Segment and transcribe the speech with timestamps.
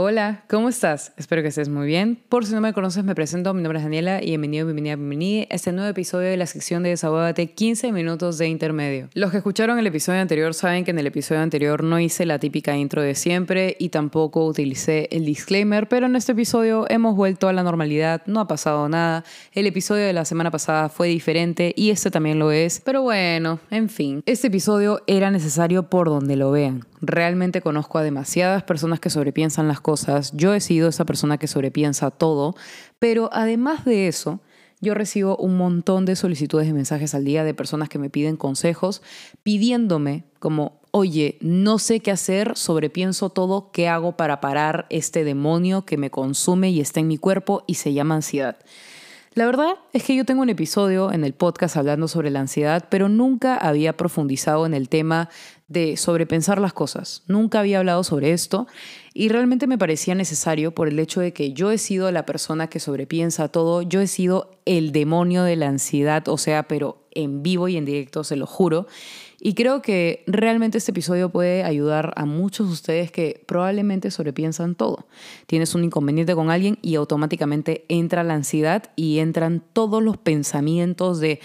[0.00, 1.12] Hola, ¿cómo estás?
[1.16, 2.22] Espero que estés muy bien.
[2.28, 3.52] Por si no me conoces, me presento.
[3.52, 6.84] Mi nombre es Daniela y bienvenido, bienvenida, bienvenida a este nuevo episodio de la sección
[6.84, 9.08] de Desahogate 15 minutos de intermedio.
[9.14, 12.38] Los que escucharon el episodio anterior saben que en el episodio anterior no hice la
[12.38, 17.48] típica intro de siempre y tampoco utilicé el disclaimer, pero en este episodio hemos vuelto
[17.48, 19.24] a la normalidad, no ha pasado nada.
[19.52, 23.58] El episodio de la semana pasada fue diferente y este también lo es, pero bueno,
[23.72, 24.22] en fin.
[24.26, 26.84] Este episodio era necesario por donde lo vean.
[27.00, 29.87] Realmente conozco a demasiadas personas que sobrepiensan las cosas.
[30.34, 32.54] Yo he sido esa persona que sobrepiensa todo.
[32.98, 34.40] Pero además de eso,
[34.80, 38.36] yo recibo un montón de solicitudes de mensajes al día de personas que me piden
[38.36, 39.02] consejos,
[39.42, 45.84] pidiéndome como, oye, no sé qué hacer, sobrepienso todo, ¿qué hago para parar este demonio
[45.84, 48.56] que me consume y está en mi cuerpo y se llama ansiedad?
[49.34, 52.86] La verdad es que yo tengo un episodio en el podcast hablando sobre la ansiedad,
[52.90, 55.28] pero nunca había profundizado en el tema
[55.68, 57.22] de sobrepensar las cosas.
[57.28, 58.66] Nunca había hablado sobre esto
[59.18, 62.68] y realmente me parecía necesario por el hecho de que yo he sido la persona
[62.68, 67.42] que sobrepiensa todo, yo he sido el demonio de la ansiedad, o sea, pero en
[67.42, 68.86] vivo y en directo, se lo juro.
[69.40, 74.76] Y creo que realmente este episodio puede ayudar a muchos de ustedes que probablemente sobrepiensan
[74.76, 75.08] todo.
[75.48, 81.18] Tienes un inconveniente con alguien y automáticamente entra la ansiedad y entran todos los pensamientos
[81.18, 81.40] de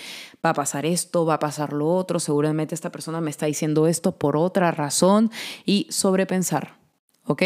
[0.46, 3.88] va a pasar esto, va a pasar lo otro, seguramente esta persona me está diciendo
[3.88, 5.32] esto por otra razón
[5.66, 6.83] y sobrepensar,
[7.26, 7.44] ¿ok?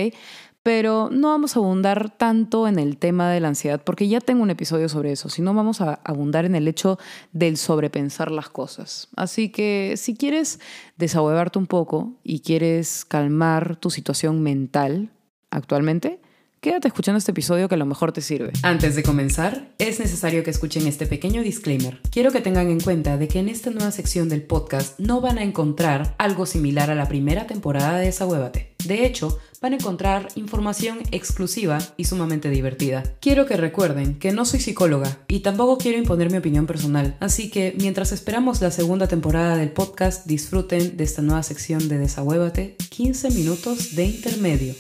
[0.67, 4.43] pero no vamos a abundar tanto en el tema de la ansiedad porque ya tengo
[4.43, 6.99] un episodio sobre eso, sino vamos a abundar en el hecho
[7.31, 9.07] del sobrepensar las cosas.
[9.15, 10.59] Así que si quieres
[10.97, 15.09] desahogarte un poco y quieres calmar tu situación mental
[15.51, 16.19] actualmente,
[16.59, 18.51] Quédate escuchando este episodio que a lo mejor te sirve.
[18.63, 22.01] Antes de comenzar, es necesario que escuchen este pequeño disclaimer.
[22.09, 25.37] Quiero que tengan en cuenta de que en esta nueva sección del podcast no van
[25.37, 28.73] a encontrar algo similar a la primera temporada de Desahuévate.
[28.85, 33.03] De hecho, van a encontrar información exclusiva y sumamente divertida.
[33.19, 37.51] Quiero que recuerden que no soy psicóloga y tampoco quiero imponer mi opinión personal, así
[37.51, 42.77] que mientras esperamos la segunda temporada del podcast, disfruten de esta nueva sección de Desahuévate,
[42.89, 44.73] 15 minutos de intermedio.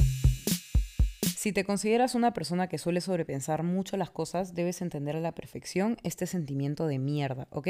[1.47, 5.31] Si te consideras una persona que suele sobrepensar mucho las cosas, debes entender a la
[5.31, 7.69] perfección este sentimiento de mierda, ¿ok?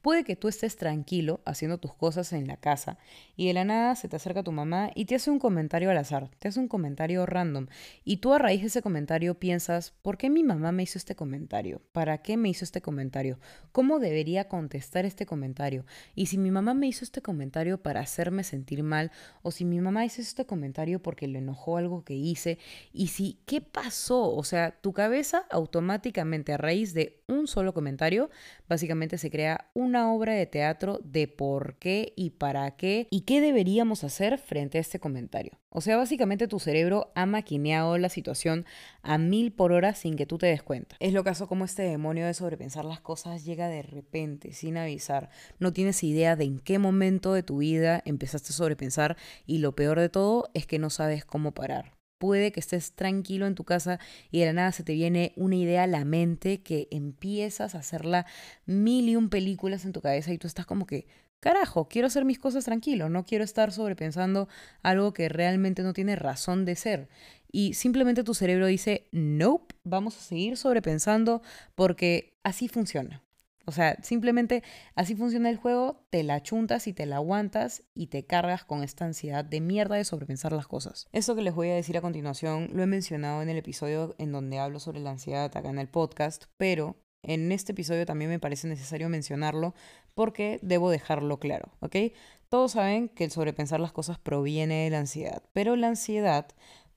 [0.00, 2.96] Puede que tú estés tranquilo haciendo tus cosas en la casa
[3.36, 5.98] y de la nada se te acerca tu mamá y te hace un comentario al
[5.98, 7.66] azar, te hace un comentario random
[8.02, 11.14] y tú a raíz de ese comentario piensas, ¿por qué mi mamá me hizo este
[11.14, 11.82] comentario?
[11.92, 13.38] ¿Para qué me hizo este comentario?
[13.72, 15.84] ¿Cómo debería contestar este comentario?
[16.14, 19.12] Y si mi mamá me hizo este comentario para hacerme sentir mal
[19.42, 22.58] o si mi mamá hizo este comentario porque le enojó algo que hice
[22.90, 23.08] y
[23.46, 24.32] ¿qué pasó?
[24.34, 28.30] O sea, tu cabeza automáticamente a raíz de un solo comentario,
[28.68, 33.40] básicamente se crea una obra de teatro de por qué y para qué y qué
[33.40, 35.58] deberíamos hacer frente a este comentario.
[35.70, 38.64] O sea, básicamente tu cerebro ha maquineado la situación
[39.02, 40.96] a mil por hora sin que tú te des cuenta.
[40.98, 45.28] Es lo caso como este demonio de sobrepensar las cosas llega de repente, sin avisar.
[45.58, 49.74] No tienes idea de en qué momento de tu vida empezaste a sobrepensar y lo
[49.74, 51.97] peor de todo es que no sabes cómo parar.
[52.18, 55.56] Puede que estés tranquilo en tu casa y de la nada se te viene una
[55.56, 58.26] idea a la mente que empiezas a hacerla
[58.66, 61.06] mil y un películas en tu cabeza y tú estás como que,
[61.40, 64.48] carajo, quiero hacer mis cosas tranquilo, no quiero estar sobrepensando
[64.82, 67.08] algo que realmente no tiene razón de ser.
[67.50, 71.42] Y simplemente tu cerebro dice, nope, vamos a seguir sobrepensando
[71.74, 73.22] porque así funciona.
[73.68, 74.62] O sea, simplemente
[74.94, 78.82] así funciona el juego, te la chuntas y te la aguantas y te cargas con
[78.82, 81.06] esta ansiedad de mierda de sobrepensar las cosas.
[81.12, 84.32] Esto que les voy a decir a continuación lo he mencionado en el episodio en
[84.32, 88.38] donde hablo sobre la ansiedad acá en el podcast, pero en este episodio también me
[88.38, 89.74] parece necesario mencionarlo
[90.14, 91.96] porque debo dejarlo claro, ¿ok?
[92.48, 96.46] Todos saben que el sobrepensar las cosas proviene de la ansiedad, pero la ansiedad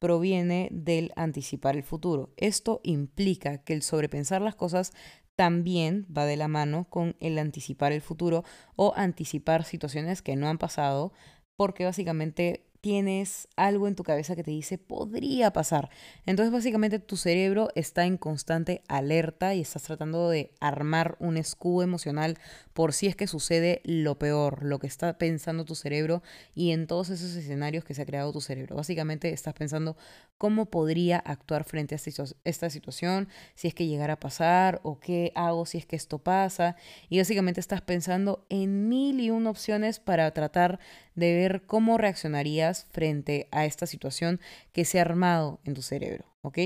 [0.02, 2.34] proviene del anticipar el futuro.
[2.36, 4.94] Esto implica que el sobrepensar las cosas
[5.42, 8.44] también va de la mano con el anticipar el futuro
[8.76, 11.14] o anticipar situaciones que no han pasado,
[11.56, 15.90] porque básicamente tienes algo en tu cabeza que te dice podría pasar.
[16.26, 21.84] Entonces básicamente tu cerebro está en constante alerta y estás tratando de armar un escudo
[21.84, 22.40] emocional
[22.74, 26.24] por si es que sucede lo peor, lo que está pensando tu cerebro
[26.56, 28.76] y en todos esos escenarios que se ha creado tu cerebro.
[28.76, 29.96] Básicamente estás pensando
[30.40, 32.00] cómo podría actuar frente a
[32.46, 36.18] esta situación, si es que llegara a pasar o qué hago si es que esto
[36.18, 36.76] pasa.
[37.10, 40.80] Y básicamente estás pensando en mil y una opciones para tratar
[41.14, 44.40] de ver cómo reaccionarías frente a esta situación
[44.72, 46.58] que se ha armado en tu cerebro, ¿ok?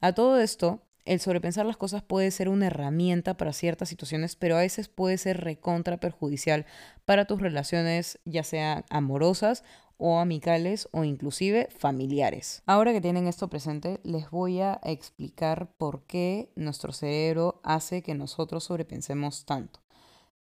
[0.00, 4.56] A todo esto, el sobrepensar las cosas puede ser una herramienta para ciertas situaciones, pero
[4.56, 6.66] a veces puede ser recontra perjudicial
[7.06, 9.64] para tus relaciones, ya sean amorosas
[9.96, 12.62] o amicales o inclusive familiares.
[12.66, 18.14] Ahora que tienen esto presente, les voy a explicar por qué nuestro cerebro hace que
[18.14, 19.80] nosotros sobrepensemos tanto.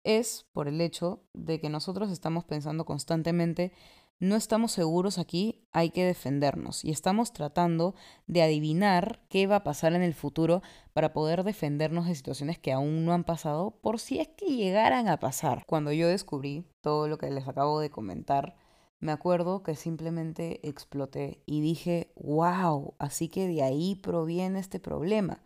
[0.03, 3.73] Es por el hecho de que nosotros estamos pensando constantemente
[4.19, 7.95] no estamos seguros aquí, hay que defendernos y estamos tratando
[8.27, 10.61] de adivinar qué va a pasar en el futuro
[10.93, 15.07] para poder defendernos de situaciones que aún no han pasado por si es que llegaran
[15.07, 15.65] a pasar.
[15.65, 18.57] Cuando yo descubrí todo lo que les acabo de comentar,
[18.99, 25.41] me acuerdo que simplemente exploté y dije, wow, así que de ahí proviene este problema.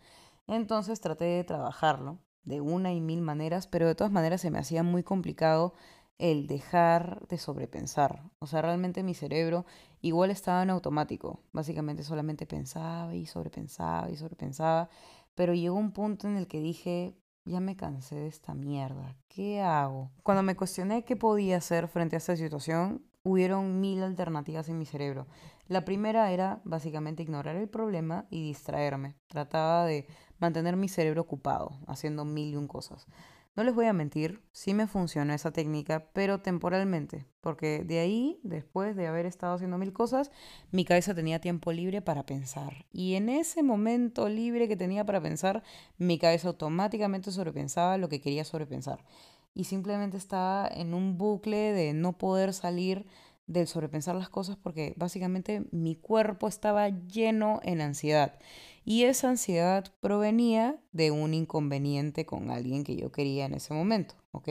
[0.47, 4.57] Entonces traté de trabajarlo de una y mil maneras, pero de todas maneras se me
[4.57, 5.75] hacía muy complicado
[6.17, 8.23] el dejar de sobrepensar.
[8.39, 9.65] O sea, realmente mi cerebro
[10.01, 11.41] igual estaba en automático.
[11.51, 14.89] Básicamente solamente pensaba y sobrepensaba y sobrepensaba.
[15.35, 19.17] Pero llegó un punto en el que dije, ya me cansé de esta mierda.
[19.27, 20.11] ¿Qué hago?
[20.23, 24.85] Cuando me cuestioné qué podía hacer frente a esta situación, hubieron mil alternativas en mi
[24.85, 25.27] cerebro.
[25.67, 29.15] La primera era básicamente ignorar el problema y distraerme.
[29.27, 30.07] Trataba de
[30.39, 33.07] mantener mi cerebro ocupado, haciendo mil y un cosas.
[33.55, 38.39] No les voy a mentir, sí me funcionó esa técnica, pero temporalmente, porque de ahí,
[38.41, 40.31] después de haber estado haciendo mil cosas,
[40.71, 42.87] mi cabeza tenía tiempo libre para pensar.
[42.91, 45.61] Y en ese momento libre que tenía para pensar,
[45.99, 49.05] mi cabeza automáticamente sobrepensaba lo que quería sobrepensar.
[49.53, 53.05] Y simplemente estaba en un bucle de no poder salir
[53.45, 58.39] del sobrepensar las cosas porque básicamente mi cuerpo estaba lleno en ansiedad
[58.85, 64.15] y esa ansiedad provenía de un inconveniente con alguien que yo quería en ese momento,
[64.31, 64.49] ¿ok?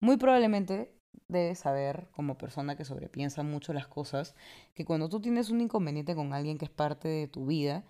[0.00, 0.92] Muy probablemente
[1.28, 4.34] debes saber, como persona que sobrepiensa mucho las cosas,
[4.74, 7.84] que cuando tú tienes un inconveniente con alguien que es parte de tu vida,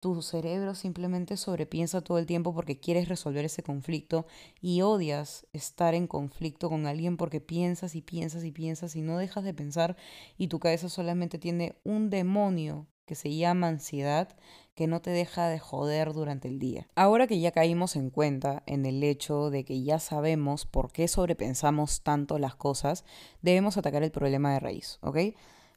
[0.00, 4.26] tu cerebro simplemente sobrepiensa todo el tiempo porque quieres resolver ese conflicto
[4.60, 9.18] y odias estar en conflicto con alguien porque piensas y piensas y piensas y no
[9.18, 9.96] dejas de pensar
[10.36, 14.36] y tu cabeza solamente tiene un demonio que se llama ansiedad
[14.76, 16.86] que no te deja de joder durante el día.
[16.94, 21.08] Ahora que ya caímos en cuenta en el hecho de que ya sabemos por qué
[21.08, 23.04] sobrepensamos tanto las cosas,
[23.40, 25.18] debemos atacar el problema de raíz, ¿ok?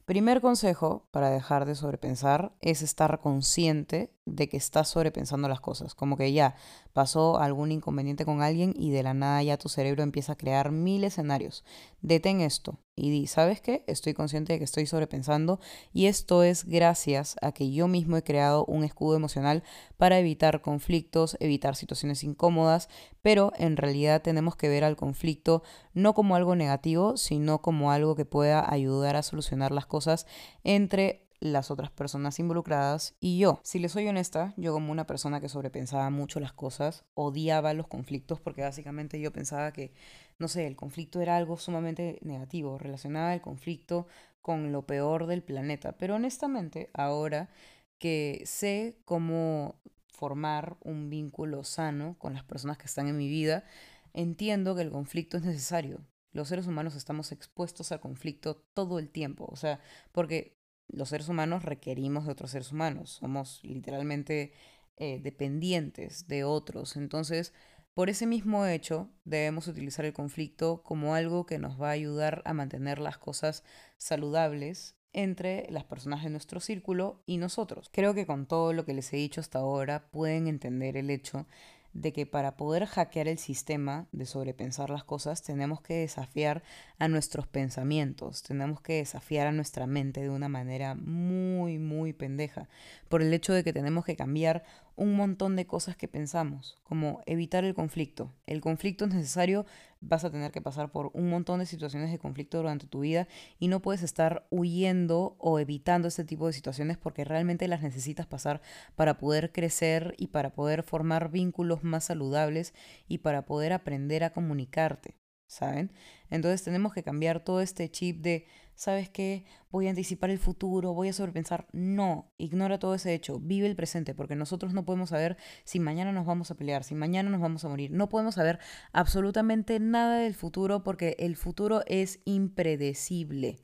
[0.04, 5.94] Primer consejo para dejar de sobrepensar es estar consciente de que estás sobrepensando las cosas.
[5.94, 6.54] Como que ya
[6.92, 10.70] pasó algún inconveniente con alguien y de la nada ya tu cerebro empieza a crear
[10.70, 11.64] mil escenarios.
[12.02, 13.82] Detén esto y di, ¿sabes qué?
[13.86, 15.58] Estoy consciente de que estoy sobrepensando
[15.92, 19.62] y esto es gracias a que yo mismo he creado un escudo emocional
[19.96, 22.88] para evitar conflictos, evitar situaciones incómodas,
[23.22, 25.62] pero en realidad tenemos que ver al conflicto
[25.94, 30.26] no como algo negativo, sino como algo que pueda ayudar a solucionar las cosas
[30.62, 33.60] entre las otras personas involucradas y yo.
[33.64, 37.88] Si les soy honesta, yo como una persona que sobrepensaba mucho las cosas, odiaba los
[37.88, 39.92] conflictos porque básicamente yo pensaba que,
[40.38, 44.06] no sé, el conflicto era algo sumamente negativo, relacionaba el conflicto
[44.42, 45.92] con lo peor del planeta.
[45.98, 47.50] Pero honestamente, ahora
[47.98, 53.64] que sé cómo formar un vínculo sano con las personas que están en mi vida,
[54.12, 56.00] entiendo que el conflicto es necesario.
[56.32, 59.80] Los seres humanos estamos expuestos al conflicto todo el tiempo, o sea,
[60.12, 60.59] porque
[60.92, 64.52] los seres humanos requerimos de otros seres humanos, somos literalmente
[64.96, 66.96] eh, dependientes de otros.
[66.96, 67.52] Entonces,
[67.94, 72.42] por ese mismo hecho, debemos utilizar el conflicto como algo que nos va a ayudar
[72.44, 73.64] a mantener las cosas
[73.98, 77.90] saludables entre las personas de nuestro círculo y nosotros.
[77.92, 81.46] Creo que con todo lo que les he dicho hasta ahora pueden entender el hecho
[81.92, 86.62] de que para poder hackear el sistema de sobrepensar las cosas tenemos que desafiar
[86.98, 92.68] a nuestros pensamientos, tenemos que desafiar a nuestra mente de una manera muy, muy pendeja,
[93.08, 94.64] por el hecho de que tenemos que cambiar
[95.00, 98.34] un montón de cosas que pensamos, como evitar el conflicto.
[98.46, 99.64] El conflicto es necesario,
[100.02, 103.26] vas a tener que pasar por un montón de situaciones de conflicto durante tu vida
[103.58, 108.26] y no puedes estar huyendo o evitando ese tipo de situaciones porque realmente las necesitas
[108.26, 108.60] pasar
[108.94, 112.74] para poder crecer y para poder formar vínculos más saludables
[113.08, 115.14] y para poder aprender a comunicarte.
[115.50, 115.90] ¿Saben?
[116.30, 119.44] Entonces tenemos que cambiar todo este chip de, ¿sabes qué?
[119.72, 121.66] Voy a anticipar el futuro, voy a sobrepensar.
[121.72, 126.12] No, ignora todo ese hecho, vive el presente, porque nosotros no podemos saber si mañana
[126.12, 127.90] nos vamos a pelear, si mañana nos vamos a morir.
[127.90, 128.60] No podemos saber
[128.92, 133.58] absolutamente nada del futuro porque el futuro es impredecible.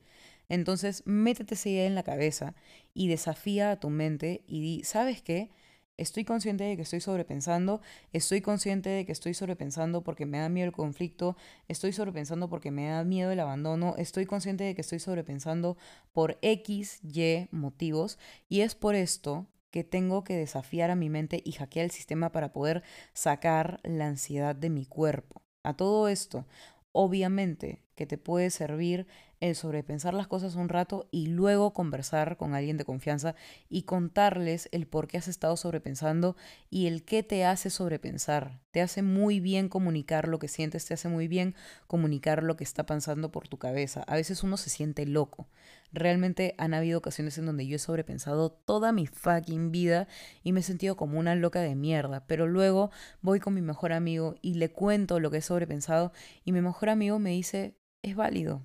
[0.49, 2.53] Entonces, métete esa idea en la cabeza
[2.93, 5.51] y desafía a tu mente y di, ¿sabes qué?
[5.97, 7.81] Estoy consciente de que estoy sobrepensando,
[8.13, 11.35] estoy consciente de que estoy sobrepensando porque me da miedo el conflicto,
[11.67, 15.75] estoy sobrepensando porque me da miedo el abandono, estoy consciente de que estoy sobrepensando
[16.13, 21.41] por X, Y motivos y es por esto que tengo que desafiar a mi mente
[21.43, 25.41] y hackear el sistema para poder sacar la ansiedad de mi cuerpo.
[25.63, 26.45] A todo esto,
[26.91, 29.07] obviamente que te puede servir
[29.39, 33.35] el sobrepensar las cosas un rato y luego conversar con alguien de confianza
[33.69, 36.35] y contarles el por qué has estado sobrepensando
[36.69, 38.59] y el qué te hace sobrepensar.
[38.71, 41.55] Te hace muy bien comunicar lo que sientes, te hace muy bien
[41.87, 44.03] comunicar lo que está pasando por tu cabeza.
[44.07, 45.47] A veces uno se siente loco.
[45.91, 50.07] Realmente han habido ocasiones en donde yo he sobrepensado toda mi fucking vida
[50.43, 52.91] y me he sentido como una loca de mierda, pero luego
[53.21, 56.11] voy con mi mejor amigo y le cuento lo que he sobrepensado
[56.43, 58.63] y mi mejor amigo me dice, es válido,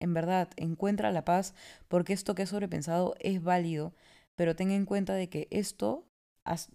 [0.00, 1.54] en verdad, encuentra la paz
[1.88, 3.94] porque esto que has sobrepensado es válido,
[4.34, 6.06] pero ten en cuenta de que esto,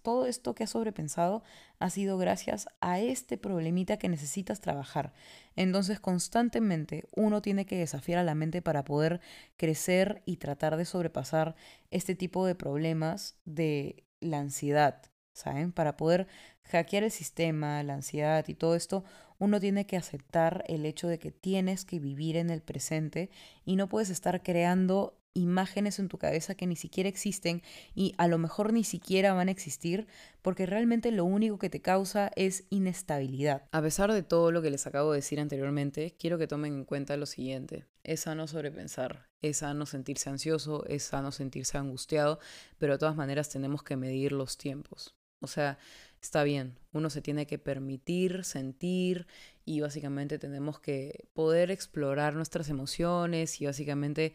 [0.02, 1.42] todo esto que has sobrepensado
[1.80, 5.12] ha sido gracias a este problemita que necesitas trabajar.
[5.56, 9.20] Entonces, constantemente uno tiene que desafiar a la mente para poder
[9.56, 11.56] crecer y tratar de sobrepasar
[11.90, 15.02] este tipo de problemas de la ansiedad,
[15.32, 15.72] ¿saben?
[15.72, 16.28] Para poder
[16.62, 19.04] hackear el sistema, la ansiedad y todo esto,
[19.38, 23.30] uno tiene que aceptar el hecho de que tienes que vivir en el presente
[23.64, 27.62] y no puedes estar creando imágenes en tu cabeza que ni siquiera existen
[27.94, 30.06] y a lo mejor ni siquiera van a existir
[30.42, 33.64] porque realmente lo único que te causa es inestabilidad.
[33.70, 36.84] A pesar de todo lo que les acabo de decir anteriormente, quiero que tomen en
[36.84, 37.84] cuenta lo siguiente.
[38.02, 42.38] Es sano sobrepensar, es sano sentirse ansioso, es sano sentirse angustiado,
[42.78, 45.14] pero de todas maneras tenemos que medir los tiempos.
[45.40, 45.78] O sea,
[46.20, 49.26] está bien, uno se tiene que permitir sentir
[49.64, 54.34] y básicamente tenemos que poder explorar nuestras emociones y básicamente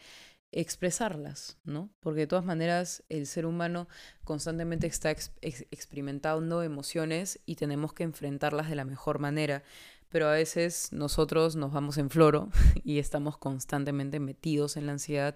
[0.52, 1.90] expresarlas, ¿no?
[2.02, 3.88] Porque de todas maneras el ser humano
[4.24, 5.12] constantemente está
[5.42, 9.64] experimentando emociones y tenemos que enfrentarlas de la mejor manera,
[10.12, 12.50] pero a veces nosotros nos vamos en floro
[12.84, 15.36] y estamos constantemente metidos en la ansiedad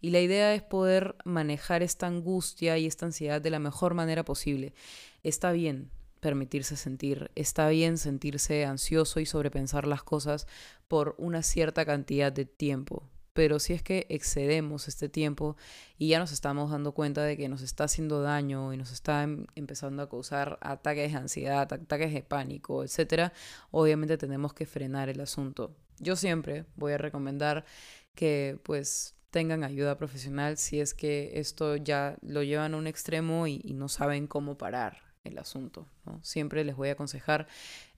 [0.00, 4.24] y la idea es poder manejar esta angustia y esta ansiedad de la mejor manera
[4.24, 4.74] posible.
[5.22, 5.90] Está bien
[6.20, 10.46] permitirse sentir, está bien sentirse ansioso y sobrepensar las cosas
[10.88, 13.04] por una cierta cantidad de tiempo,
[13.36, 15.56] pero si es que excedemos este tiempo
[15.98, 19.22] y ya nos estamos dando cuenta de que nos está haciendo daño y nos está
[19.24, 23.34] em, empezando a causar ataques de ansiedad, ataques de pánico, etcétera,
[23.70, 25.76] obviamente tenemos que frenar el asunto.
[25.98, 27.66] Yo siempre voy a recomendar
[28.14, 33.46] que pues tengan ayuda profesional si es que esto ya lo llevan a un extremo
[33.46, 35.86] y no saben cómo parar el asunto.
[36.22, 37.46] Siempre les voy a aconsejar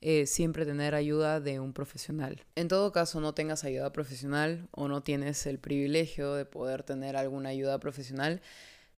[0.01, 2.45] eh, siempre tener ayuda de un profesional.
[2.55, 7.17] En todo caso, no tengas ayuda profesional o no tienes el privilegio de poder tener
[7.17, 8.41] alguna ayuda profesional,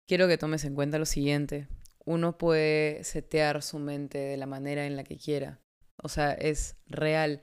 [0.07, 1.69] quiero que tomes en cuenta lo siguiente.
[2.05, 5.61] Uno puede setear su mente de la manera en la que quiera.
[6.03, 7.43] O sea, es real.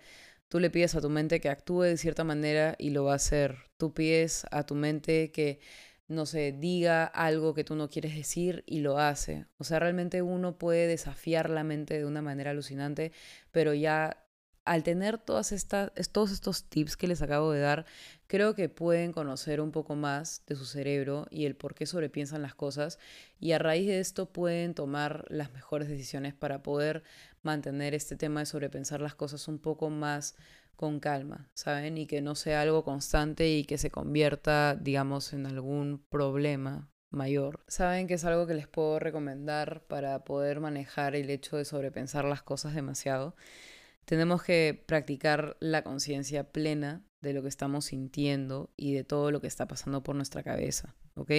[0.50, 3.17] Tú le pides a tu mente que actúe de cierta manera y lo va a
[3.17, 3.58] hacer.
[3.77, 5.60] Tú pides a tu mente que
[6.08, 9.46] no sé, diga algo que tú no quieres decir y lo hace.
[9.58, 13.12] O sea, realmente uno puede desafiar la mente de una manera alucinante,
[13.52, 14.24] pero ya
[14.68, 17.86] al tener todas estas, todos estos tips que les acabo de dar,
[18.28, 22.42] creo que pueden conocer un poco más de su cerebro y el por qué sobrepiensan
[22.42, 23.00] las cosas
[23.40, 27.04] y a raíz de esto pueden tomar las mejores decisiones para poder
[27.44, 30.36] mantener este tema de sobrepensar las cosas un poco más
[30.78, 31.98] con calma, ¿saben?
[31.98, 37.64] Y que no sea algo constante y que se convierta, digamos, en algún problema mayor.
[37.68, 42.24] Saben que es algo que les puedo recomendar para poder manejar el hecho de sobrepensar
[42.24, 43.36] las cosas demasiado.
[44.06, 49.42] Tenemos que practicar la conciencia plena de lo que estamos sintiendo y de todo lo
[49.42, 51.32] que está pasando por nuestra cabeza, ¿ok?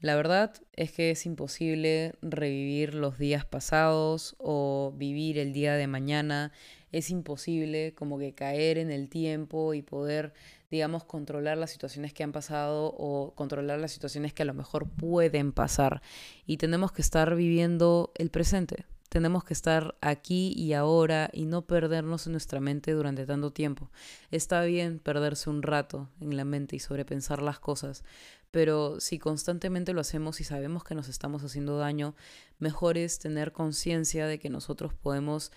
[0.00, 5.86] La verdad es que es imposible revivir los días pasados o vivir el día de
[5.86, 6.52] mañana.
[6.92, 10.32] Es imposible como que caer en el tiempo y poder,
[10.70, 14.88] digamos, controlar las situaciones que han pasado o controlar las situaciones que a lo mejor
[14.88, 16.02] pueden pasar.
[16.46, 18.84] Y tenemos que estar viviendo el presente.
[19.08, 23.90] Tenemos que estar aquí y ahora y no perdernos en nuestra mente durante tanto tiempo.
[24.30, 28.02] Está bien perderse un rato en la mente y sobrepensar las cosas,
[28.50, 32.14] pero si constantemente lo hacemos y sabemos que nos estamos haciendo daño,
[32.58, 35.52] mejor es tener conciencia de que nosotros podemos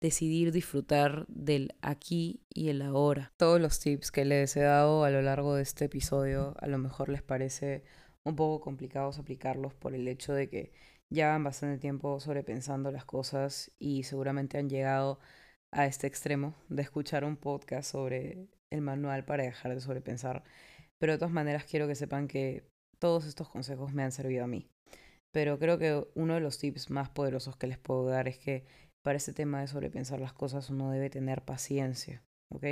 [0.00, 3.32] decidir disfrutar del aquí y el ahora.
[3.36, 6.78] Todos los tips que les he dado a lo largo de este episodio a lo
[6.78, 7.82] mejor les parece
[8.24, 10.72] un poco complicados aplicarlos por el hecho de que
[11.08, 15.20] llevan bastante tiempo sobrepensando las cosas y seguramente han llegado
[15.72, 20.42] a este extremo de escuchar un podcast sobre el manual para dejar de sobrepensar
[20.98, 22.64] pero de todas maneras quiero que sepan que
[22.98, 24.68] todos estos consejos me han servido a mí.
[25.32, 28.64] Pero creo que uno de los tips más poderosos que les puedo dar es que
[29.06, 32.64] para este tema de sobrepensar las cosas uno debe tener paciencia, ¿ok?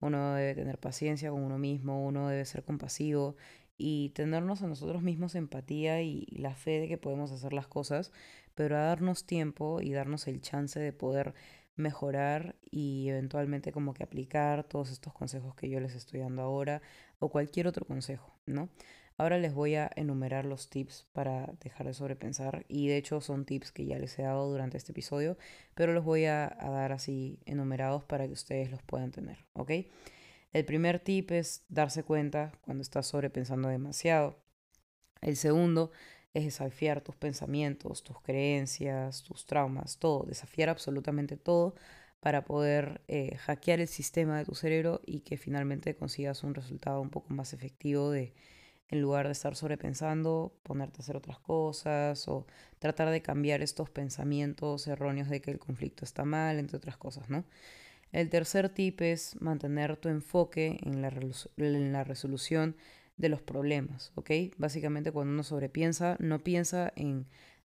[0.00, 3.36] Uno debe tener paciencia con uno mismo, uno debe ser compasivo
[3.78, 8.10] y tenernos a nosotros mismos empatía y la fe de que podemos hacer las cosas,
[8.56, 11.34] pero a darnos tiempo y darnos el chance de poder
[11.76, 16.82] mejorar y eventualmente como que aplicar todos estos consejos que yo les estoy dando ahora
[17.20, 18.70] o cualquier otro consejo, ¿no?
[19.18, 23.46] Ahora les voy a enumerar los tips para dejar de sobrepensar y de hecho son
[23.46, 25.38] tips que ya les he dado durante este episodio,
[25.74, 29.70] pero los voy a, dar así enumerados para que ustedes los puedan tener, ¿ok?
[30.52, 34.38] El primer tip es darse cuenta cuando estás sobrepensando demasiado.
[35.22, 35.92] El segundo
[36.34, 41.74] es desafiar tus pensamientos, tus creencias, tus traumas, todo, desafiar absolutamente todo
[42.20, 47.00] para poder eh, hackear el sistema de tu cerebro y que finalmente consigas un resultado
[47.00, 48.34] un poco más efectivo de,
[48.88, 52.46] en lugar de estar sobrepensando, ponerte a hacer otras cosas o
[52.78, 57.28] tratar de cambiar estos pensamientos erróneos de que el conflicto está mal, entre otras cosas,
[57.28, 57.44] ¿no?
[58.12, 62.76] El tercer tip es mantener tu enfoque en la, resolución
[63.16, 64.30] de los problemas, ¿ok?
[64.56, 67.26] Básicamente cuando uno sobrepiensa, no piensa en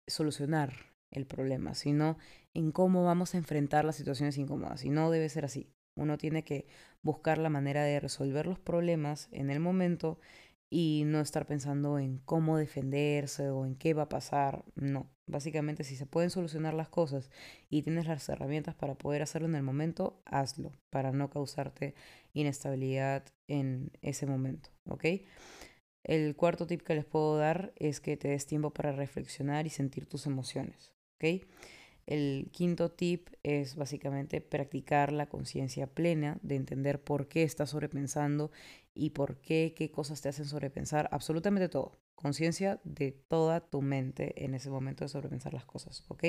[0.08, 0.74] solucionar
[1.12, 2.18] el problema, sino
[2.54, 4.86] en cómo vamos a enfrentar las situaciones incómodas.
[4.86, 5.74] Y no debe ser así.
[5.96, 6.68] Uno tiene que
[7.02, 10.20] buscar la manera de resolver los problemas en el momento
[10.70, 14.64] y no estar pensando en cómo defenderse o en qué va a pasar.
[14.76, 17.30] No, básicamente si se pueden solucionar las cosas
[17.70, 21.96] y tienes las herramientas para poder hacerlo en el momento, hazlo para no causarte
[22.34, 25.06] inestabilidad en ese momento, ¿ok?
[26.04, 29.70] El cuarto tip que les puedo dar es que te des tiempo para reflexionar y
[29.70, 31.46] sentir tus emociones, ¿ok?
[32.10, 38.50] El quinto tip es básicamente practicar la conciencia plena, de entender por qué estás sobrepensando
[38.96, 41.92] y por qué, qué cosas te hacen sobrepensar, absolutamente todo.
[42.16, 46.24] Conciencia de toda tu mente en ese momento de sobrepensar las cosas, ¿ok?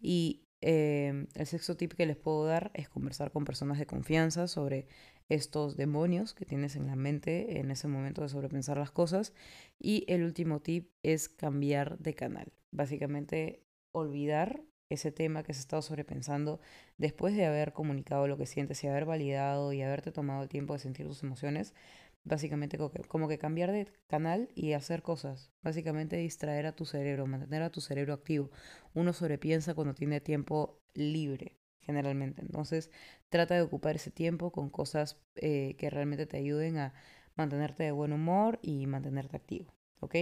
[0.00, 4.48] Y eh, el sexto tip que les puedo dar es conversar con personas de confianza
[4.48, 4.88] sobre
[5.28, 9.32] estos demonios que tienes en la mente en ese momento de sobrepensar las cosas.
[9.78, 12.52] Y el último tip es cambiar de canal.
[12.72, 16.60] Básicamente olvidar ese tema que has estado sobrepensando
[16.98, 20.74] después de haber comunicado lo que sientes y haber validado y haberte tomado el tiempo
[20.74, 21.74] de sentir tus emociones,
[22.24, 22.78] básicamente
[23.08, 27.70] como que, cambiar de canal y hacer cosas, básicamente distraer a tu cerebro, mantener a
[27.70, 28.50] tu cerebro activo.
[28.94, 32.42] Uno sobrepiensa cuando tiene tiempo libre, generalmente.
[32.42, 32.90] Entonces,
[33.28, 36.94] trata de ocupar ese tiempo con cosas eh, que realmente te ayuden a
[37.36, 39.72] mantenerte de buen humor y mantenerte activo.
[40.00, 40.14] ¿Ok?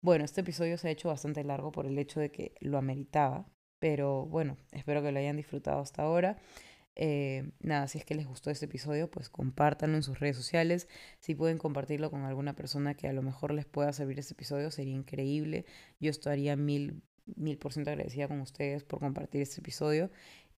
[0.00, 3.46] Bueno, este episodio se ha hecho bastante largo por el hecho de que lo ameritaba,
[3.78, 6.38] pero bueno, espero que lo hayan disfrutado hasta ahora.
[7.00, 10.88] Eh, nada, si es que les gustó este episodio, pues compártanlo en sus redes sociales.
[11.20, 14.70] Si pueden compartirlo con alguna persona que a lo mejor les pueda servir este episodio,
[14.72, 15.64] sería increíble.
[16.00, 17.02] Yo estaría mil,
[17.36, 20.10] mil por ciento agradecida con ustedes por compartir este episodio.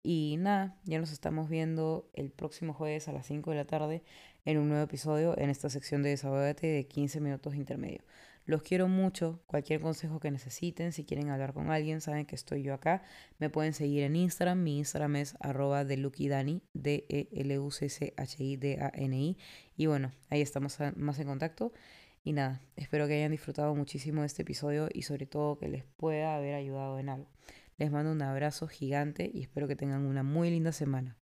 [0.02, 4.02] Y nada, ya nos estamos viendo el próximo jueves a las 5 de la tarde
[4.46, 8.02] en un nuevo episodio en esta sección de Desahogate de 15 minutos intermedio.
[8.50, 9.44] Los quiero mucho.
[9.46, 13.04] Cualquier consejo que necesiten, si quieren hablar con alguien, saben que estoy yo acá.
[13.38, 14.64] Me pueden seguir en Instagram.
[14.64, 16.58] Mi Instagram es arroba D-E-L-U-C-C-H-I-D-A-N-I.
[19.78, 21.74] Y bueno, ahí estamos más en contacto.
[22.24, 25.84] Y nada, espero que hayan disfrutado muchísimo de este episodio y sobre todo que les
[25.84, 27.30] pueda haber ayudado en algo.
[27.78, 31.19] Les mando un abrazo gigante y espero que tengan una muy linda semana.